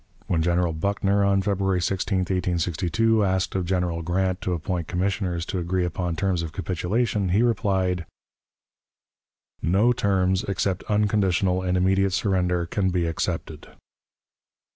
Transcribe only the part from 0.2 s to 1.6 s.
When General Buckner, on